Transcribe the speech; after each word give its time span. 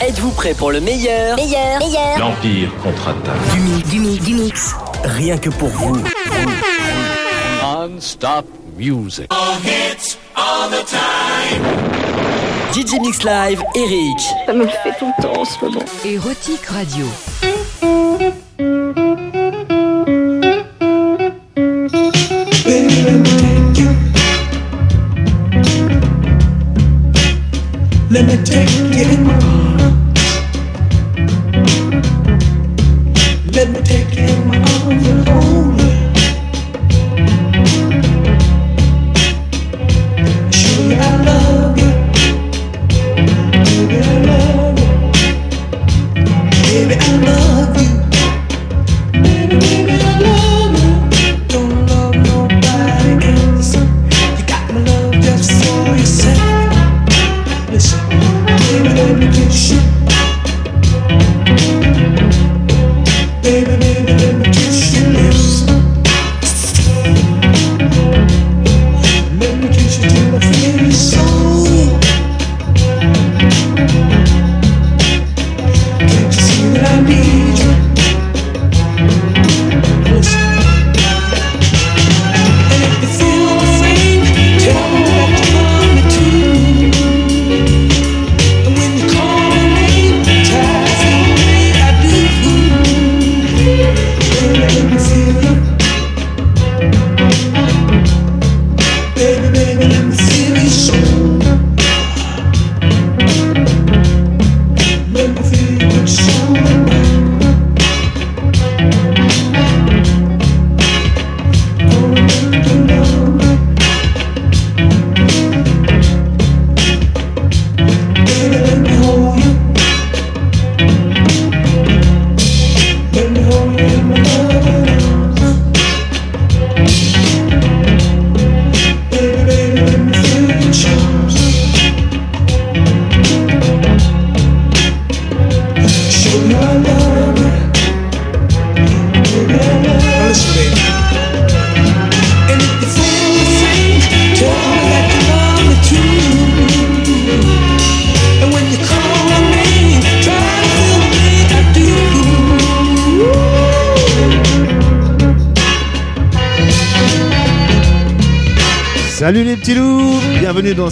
Êtes-vous 0.00 0.30
prêt 0.32 0.52
pour 0.52 0.72
le 0.72 0.80
meilleur 0.80 1.36
Meilleur, 1.36 1.78
meilleur. 1.78 2.18
L'Empire 2.18 2.70
contre-attaque. 2.82 3.54
Du 3.54 3.60
mix, 3.60 3.88
du 3.88 3.98
mix, 4.00 4.24
du 4.24 4.34
mix. 4.34 4.74
Rien 5.04 5.38
que 5.38 5.48
pour 5.48 5.68
vous. 5.68 5.96
Non-stop 7.62 8.44
music. 8.76 9.26
DJ 12.74 13.00
Mix 13.00 13.22
Live, 13.24 13.62
Eric. 13.74 14.20
Ça 14.44 14.52
me 14.52 14.64
le 14.64 14.68
fait 14.68 14.92
tout 14.98 15.10
le 15.16 15.22
temps 15.22 15.40
en 15.40 15.44
ce 15.46 15.64
moment. 15.64 15.80
Érotique 16.04 16.66
Radio. 16.66 17.06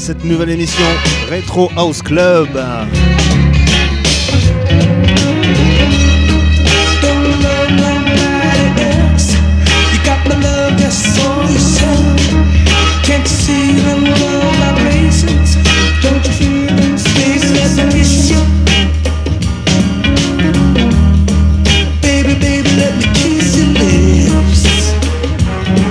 Cette 0.05 0.25
nouvelle 0.25 0.51
émission 0.51 0.85
Retro 1.31 1.71
House 1.79 2.03
Club. 2.03 2.49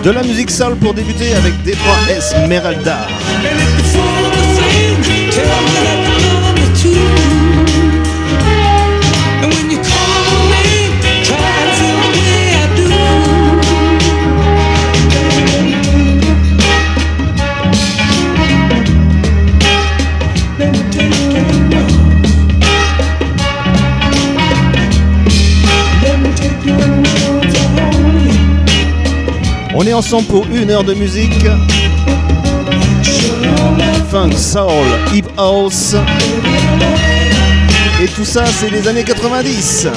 De 0.04 0.12
la 0.12 0.22
musique 0.22 0.52
soul 0.52 0.76
pour 0.76 0.94
débuter 0.94 1.34
avec 1.34 1.54
D3 1.64 2.18
Esmeralda. 2.18 3.08
On 29.84 29.88
est 29.88 29.94
ensemble 29.94 30.28
pour 30.28 30.46
une 30.46 30.72
heure 30.72 30.86
de 30.86 30.94
musique. 30.94 31.46
Funk, 34.10 34.32
soul, 34.32 34.70
hip 35.14 35.26
house. 35.38 35.98
Et 38.02 38.08
tout 38.08 38.24
ça, 38.24 38.46
c'est 38.46 38.70
les 38.70 38.88
années 38.88 39.04
90. 39.04 39.90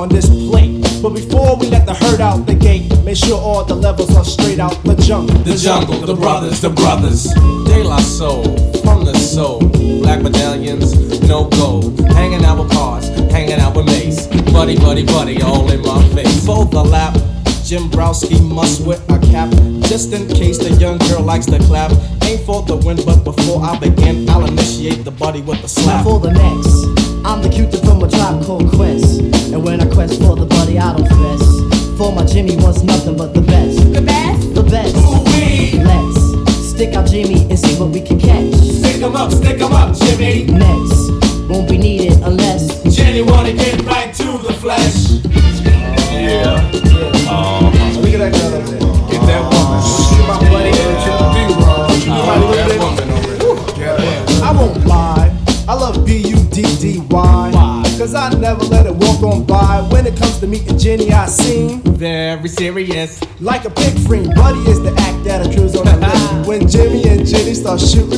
On 0.00 0.08
this 0.08 0.28
plate. 0.48 0.80
But 1.02 1.10
before 1.10 1.56
we 1.56 1.66
let 1.68 1.84
the 1.84 1.92
herd 1.92 2.20
out 2.22 2.46
the 2.46 2.54
gate, 2.54 2.88
make 3.04 3.16
sure 3.16 3.38
all 3.38 3.64
the 3.64 3.74
levels 3.74 4.16
are 4.16 4.24
straight 4.24 4.58
out 4.58 4.82
the 4.82 4.94
jungle. 4.96 5.36
The 5.44 5.56
jungle, 5.56 6.00
the 6.00 6.14
brothers, 6.14 6.60
the 6.62 6.70
brothers. 6.70 7.24
De 7.68 7.84
La 7.84 7.98
Soul, 7.98 8.44
from 8.82 9.04
the 9.04 9.14
soul. 9.18 9.60
Black 10.00 10.22
medallions, 10.22 10.96
no 11.28 11.48
gold. 11.50 12.00
Hanging 12.16 12.44
out 12.44 12.58
with 12.58 12.72
cars, 12.72 13.08
hanging 13.30 13.60
out 13.60 13.76
with 13.76 13.86
mace. 13.86 14.26
Buddy, 14.52 14.76
buddy, 14.76 15.04
buddy, 15.04 15.42
all 15.42 15.70
in 15.70 15.82
my 15.82 16.02
face. 16.14 16.46
Fold 16.46 16.70
the 16.72 16.82
lap. 16.82 17.14
Jim 17.62 17.90
Browski 17.90 18.40
must 18.52 18.80
wear 18.86 18.98
a 19.10 19.18
cap 19.30 19.50
just 19.84 20.12
in 20.12 20.26
case 20.28 20.58
the 20.58 20.72
young 20.80 20.96
girl 21.08 21.22
likes 21.22 21.46
to 21.46 21.58
clap. 21.68 21.92
Ain't 22.24 22.40
for 22.46 22.62
the 22.62 22.76
win, 22.76 22.96
but 23.04 23.22
before 23.22 23.62
I 23.62 23.78
begin, 23.78 24.28
I'll 24.30 24.46
initiate 24.46 25.04
the 25.04 25.10
buddy 25.10 25.42
with 25.42 25.58
the 25.58 25.68
Now 25.82 26.02
slap. 26.02 26.04
for 26.04 26.18
the 26.18 26.32
next, 26.32 26.72
I'm 27.24 27.42
the 27.42 27.50
cupid 27.50 27.80
from 27.80 28.02
a 28.02 28.08
tribe 28.08 28.42
called 28.44 28.70
Quest. 28.72 29.19
And 29.52 29.64
when 29.64 29.80
I 29.80 29.86
quest 29.92 30.20
for 30.22 30.36
the 30.36 30.46
body, 30.46 30.78
I 30.78 30.96
don't 30.96 31.08
fess. 31.08 31.98
For 31.98 32.12
my 32.12 32.24
Jimmy 32.24 32.56
wants 32.56 32.82
nothing 32.82 33.16
but 33.16 33.34
the 33.34 33.40
best. 33.40 33.78
The 33.92 34.00
best? 34.00 34.54
The 34.54 34.62
best. 34.62 34.94
Let's 35.90 36.70
stick 36.70 36.94
out 36.94 37.06
Jimmy 37.06 37.42
and 37.50 37.58
see 37.58 37.74
what 37.78 37.90
we 37.90 38.00
can 38.00 38.18
catch. 38.20 38.54
Stick 38.54 39.02
'em 39.02 39.16
up, 39.16 39.32
stick 39.32 39.60
'em 39.60 39.72
up, 39.72 39.96
Jimmy. 39.98 40.44
Next, 40.44 41.10
won't 41.48 41.68
be 41.68 41.78
needed 41.78 42.22
unless 42.22 42.82
Jenny 42.94 43.22
wanna 43.22 43.52
get 43.52 43.84
right 43.84 44.14
to 44.14 44.38
the 44.46 44.52
flesh. 44.52 45.10
Look 48.00 48.14
at 48.14 48.18
that 48.18 48.32
girl 48.32 48.54
over 48.54 48.70
there. 48.70 48.80
Get 49.10 49.22
that 49.26 49.42
woman. 49.50 49.80
Get 50.10 50.24
my 50.28 50.36
buddy 50.50 50.72
I 54.42 54.52
won't 54.52 54.86
lie. 54.86 55.30
I 55.68 55.74
love 55.74 56.04
B-U-D-D-Y. 56.04 57.50
Cause 58.00 58.14
I 58.14 58.30
never 58.30 58.64
let 58.64 58.86
it 58.86 58.94
walk 58.94 59.22
on 59.22 59.29
by. 59.50 59.86
When 59.90 60.06
it 60.06 60.16
comes 60.16 60.38
to 60.40 60.46
meeting 60.46 60.78
Jenny, 60.78 61.12
I 61.12 61.26
seem 61.26 61.82
Very 61.82 62.48
serious. 62.48 63.20
like 63.40 63.64
a 63.64 63.70
big 63.70 63.98
friend. 64.06 64.32
Buddy 64.34 64.60
is 64.70 64.80
the 64.80 64.94
act 64.96 65.24
that 65.24 65.44
accrues 65.46 65.76
on 65.76 65.84
the 65.84 65.96
list. 65.96 66.48
When 66.48 66.68
Jimmy 66.68 67.02
and 67.08 67.26
Jenny 67.26 67.54
start 67.54 67.80
shooting 67.80 68.09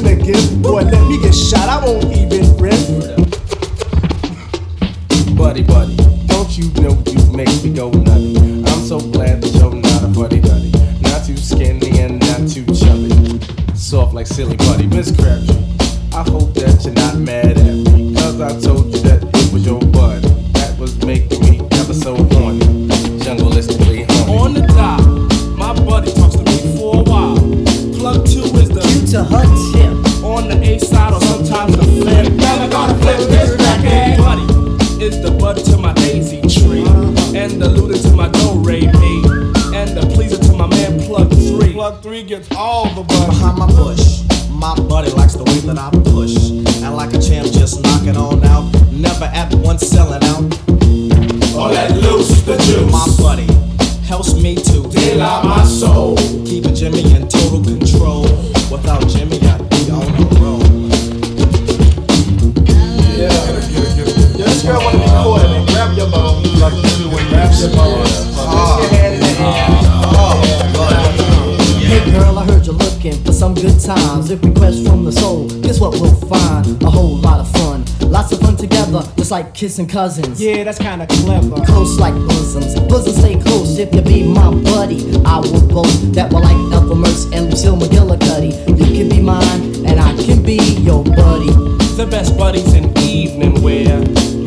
kissing 79.63 79.87
cousins. 79.87 80.43
Yeah, 80.43 80.65
that's 80.65 80.79
kinda 80.79 81.07
clever. 81.07 81.65
Close 81.65 81.97
like 81.97 82.15
bosoms. 82.27 82.75
Bosoms 82.91 83.17
stay 83.19 83.37
close 83.39 83.79
if 83.79 83.95
you 83.95 84.03
be 84.03 84.25
my 84.25 84.51
buddy. 84.51 84.99
I 85.25 85.39
will 85.39 85.65
boast 85.69 86.13
that 86.15 86.33
we're 86.33 86.41
like 86.41 86.59
Ethel 86.75 86.97
Mertz 86.97 87.33
and 87.33 87.49
Lucille 87.49 87.77
McGillicuddy. 87.77 88.51
You 88.67 88.87
can 88.97 89.09
be 89.09 89.21
mine, 89.21 89.87
and 89.87 90.01
I 90.01 90.17
can 90.17 90.43
be 90.43 90.59
your 90.83 91.05
buddy. 91.05 91.53
The 91.95 92.09
best 92.11 92.37
buddies 92.37 92.75
in 92.75 92.91
evening 92.99 93.63
wear. 93.63 94.01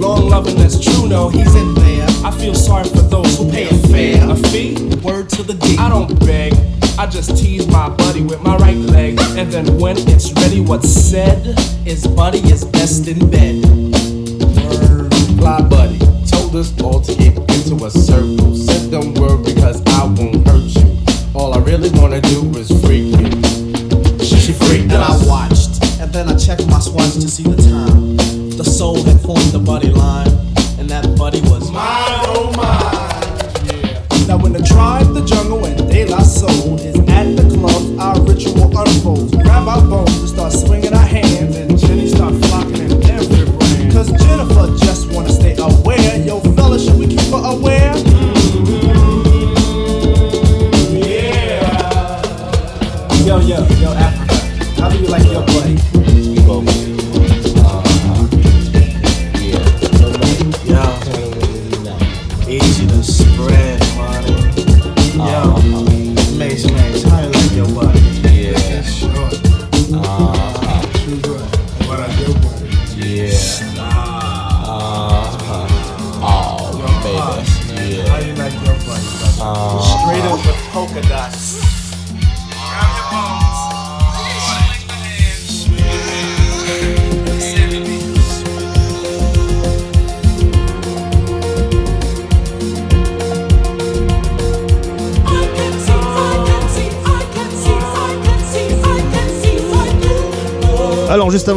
Long 0.03 0.27
loving 0.27 0.57
that's 0.57 0.77
true, 0.83 1.07
no, 1.07 1.29
he's 1.29 1.55
in 1.55 1.73
there. 1.75 2.07
I 2.25 2.31
feel 2.31 2.53
sorry 2.53 2.89
for 2.89 3.03
those 3.13 3.37
who 3.37 3.49
pay 3.49 3.69
a 3.69 3.77
fare. 3.87 4.29
A 4.29 4.35
fee? 4.49 4.75
Word 5.01 5.29
to 5.29 5.43
the 5.43 5.53
D. 5.53 5.77
I 5.79 5.87
don't 5.87 6.19
beg. 6.25 6.51
I 6.99 7.05
just 7.05 7.37
tease 7.37 7.67
my 7.67 7.87
buddy 7.87 8.21
with 8.21 8.41
my 8.41 8.57
right 8.57 8.75
leg. 8.75 9.17
And 9.37 9.49
then 9.49 9.79
when 9.79 9.95
it's 9.97 10.33
ready, 10.33 10.59
what's 10.59 10.89
said? 10.89 11.39
Is 11.85 12.05
buddy 12.05 12.39
is 12.39 12.65
best 12.65 13.07
in 13.07 13.29
bed. 13.29 13.44
All 16.85 17.01
to 17.01 17.15
get 17.15 17.35
into 17.35 17.83
a 17.83 17.89
circle. 17.89 18.44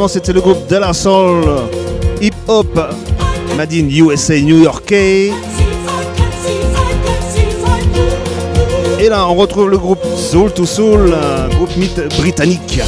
C'était 0.07 0.33
le 0.33 0.41
groupe 0.41 0.69
De 0.69 0.77
La 0.77 0.93
Soul 0.93 1.45
Hip 2.21 2.35
Hop 2.47 2.79
Made 3.57 3.73
in 3.73 3.89
USA 3.89 4.41
New 4.41 4.63
Yorkais 4.63 5.33
Et 9.01 9.09
là 9.09 9.27
on 9.27 9.35
retrouve 9.35 9.71
le 9.71 9.79
groupe 9.79 10.05
Soul 10.17 10.53
to 10.53 10.67
Soul, 10.67 11.13
groupe 11.57 11.77
mythe 11.77 12.01
britannique. 12.19 12.81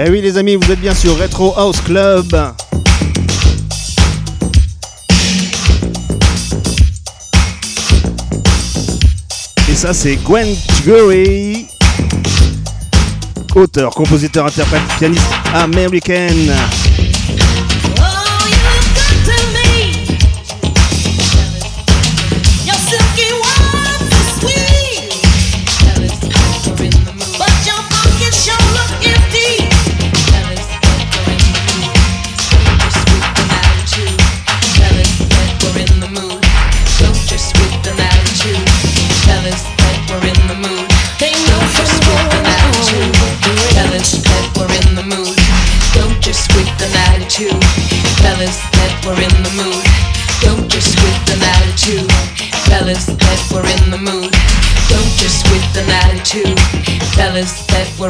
Eh 0.00 0.10
oui 0.10 0.20
les 0.22 0.38
amis, 0.38 0.54
vous 0.54 0.70
êtes 0.70 0.80
bien 0.80 0.94
sur 0.94 1.18
Retro 1.18 1.52
House 1.56 1.80
Club. 1.80 2.34
ça 9.78 9.94
c'est 9.94 10.16
Gwen 10.24 10.56
Gurry, 10.84 11.68
auteur, 13.54 13.94
compositeur, 13.94 14.46
interprète, 14.46 14.82
pianiste 14.98 15.22
américaine. 15.54 16.52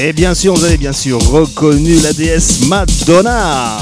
Et 0.00 0.12
bien 0.12 0.32
sûr, 0.32 0.54
vous 0.54 0.64
avez 0.64 0.76
bien 0.76 0.92
sûr 0.92 1.18
reconnu 1.20 1.96
la 2.00 2.12
déesse 2.12 2.66
Madonna. 2.68 3.78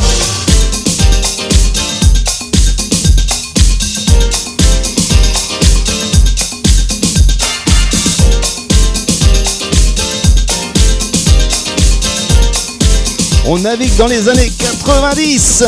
On 13.45 13.59
navigue 13.59 13.95
dans 13.97 14.07
les 14.07 14.27
années 14.31 14.51
90. 14.59 15.65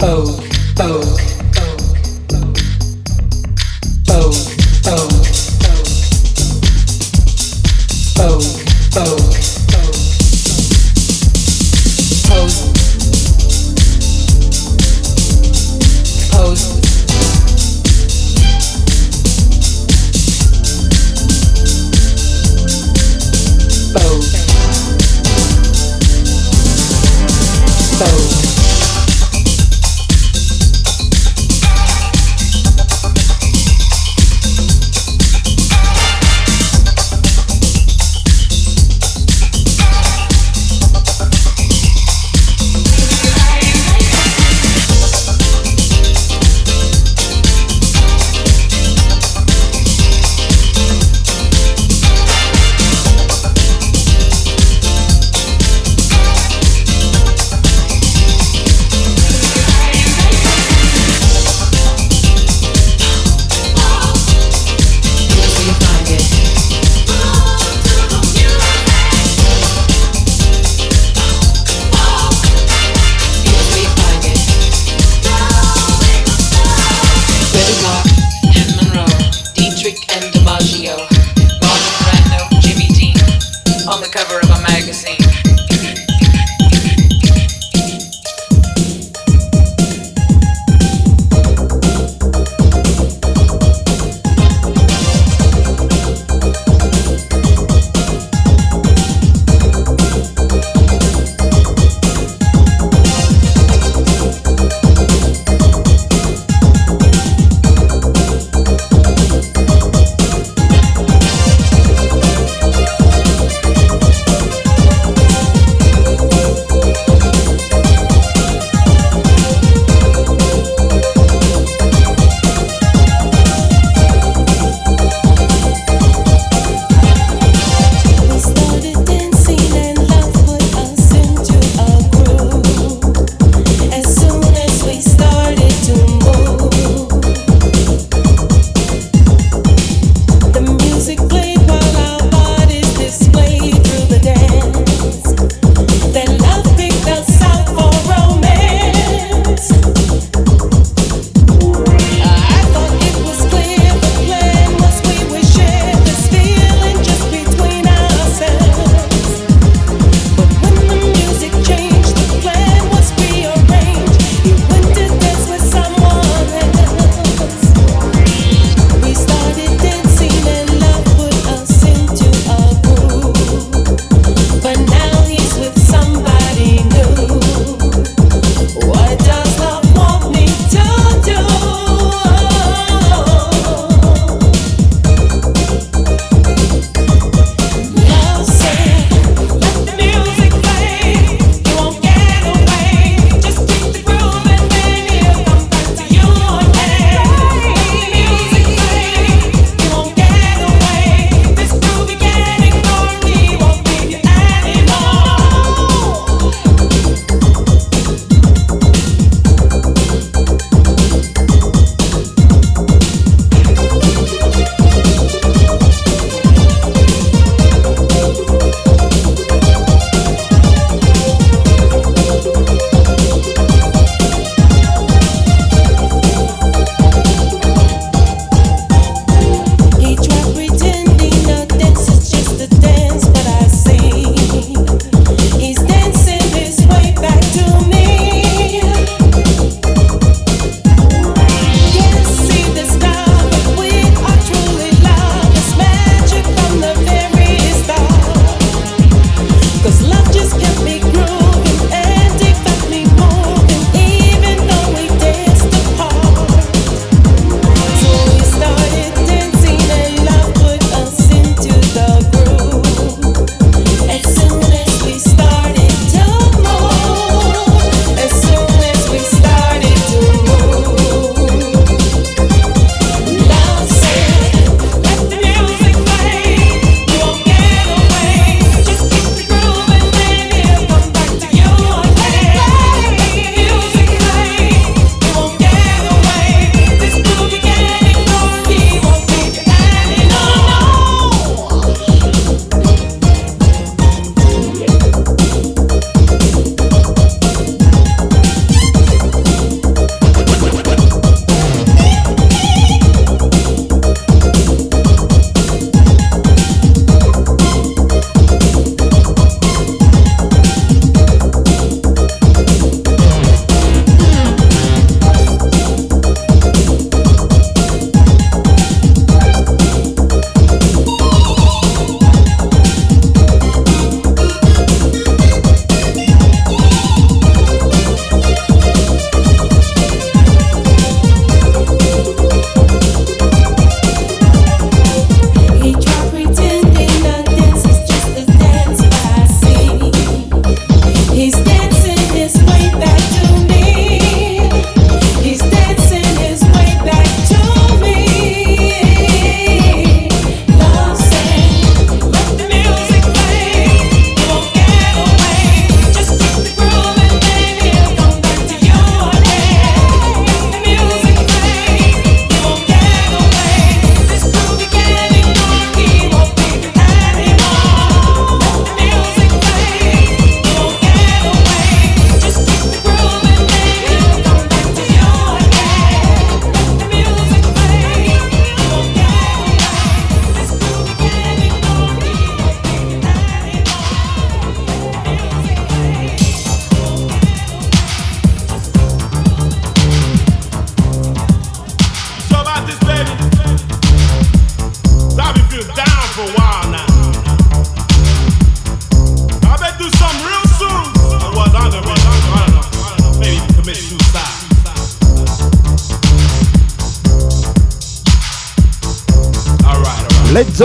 Oh. 0.00 0.47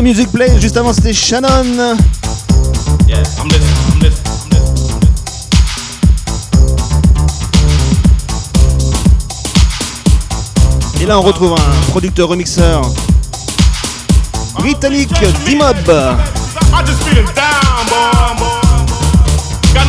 Music 0.03 0.31
play. 0.31 0.59
Juste 0.59 0.75
avant, 0.77 0.91
c'était 0.93 1.13
Shannon. 1.13 1.97
Yes, 3.07 3.37
I'm 3.39 3.47
listening. 3.47 3.71
I'm 3.93 3.99
listening. 4.01 4.33
I'm 4.43 4.99
listening. 4.99 5.13
Et 11.01 11.05
là, 11.05 11.17
on 11.19 11.21
retrouve 11.21 11.53
un 11.53 11.91
producteur 11.91 12.27
remixeur 12.27 12.81
britannique, 14.59 15.13
D-Mob. 15.45 15.75
Boy, 15.85 15.93
boy. 15.93 16.23
Got 19.73 19.87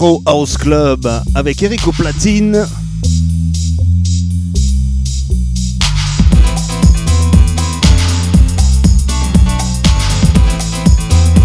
House 0.00 0.56
Club 0.56 1.08
avec 1.34 1.60
Eric 1.60 1.80
platine. 1.96 2.64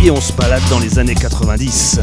Et 0.03 0.11
on 0.11 0.21
se 0.21 0.31
balade 0.33 0.61
dans 0.69 0.79
les 0.79 0.99
années 0.99 1.15
90. 1.15 1.99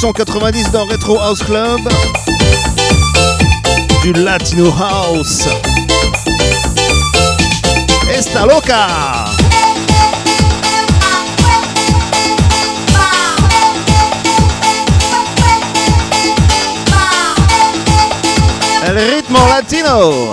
1990 0.00 0.70
dans 0.70 0.86
Retro 0.86 1.18
House 1.18 1.42
Club. 1.42 1.80
Du 4.00 4.12
Latino 4.12 4.70
House. 4.70 5.48
Esta 8.08 8.46
loca! 8.46 9.26
El 18.86 18.94
ritmo 18.94 19.40
latino. 19.48 20.32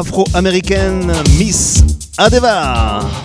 Afro-américaine, 0.00 1.12
Miss 1.38 1.84
Adeva. 2.16 3.19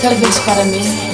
Talvez 0.00 0.38
para 0.40 0.64
mim. 0.64 1.07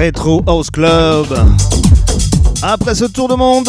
Retro 0.00 0.42
House 0.46 0.70
Club. 0.70 1.26
Après 2.62 2.94
ce 2.94 3.04
tour 3.04 3.28
de 3.28 3.34
monde, 3.34 3.68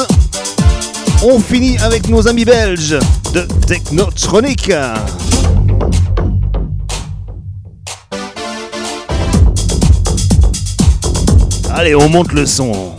on 1.23 1.41
finit 1.41 1.77
avec 1.79 2.07
nos 2.07 2.25
amis 2.25 2.45
belges 2.45 2.97
de 3.33 3.41
Technotronic. 3.67 4.71
Allez, 11.73 11.95
on 11.95 12.07
monte 12.07 12.31
le 12.31 12.45
son. 12.45 12.95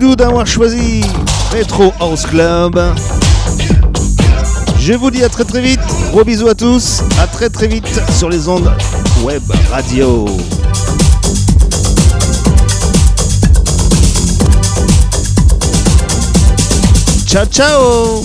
D'avoir 0.00 0.46
choisi 0.46 1.02
Retro 1.52 1.92
House 2.00 2.24
Club. 2.24 2.80
Je 4.78 4.94
vous 4.94 5.10
dis 5.10 5.22
à 5.22 5.28
très 5.28 5.44
très 5.44 5.60
vite. 5.60 5.80
Gros 6.10 6.24
bisous 6.24 6.48
à 6.48 6.54
tous. 6.54 7.02
À 7.20 7.26
très 7.26 7.50
très 7.50 7.68
vite 7.68 8.00
sur 8.18 8.30
les 8.30 8.48
ondes 8.48 8.72
web 9.22 9.42
radio. 9.70 10.26
Ciao 17.26 17.44
ciao 17.46 18.24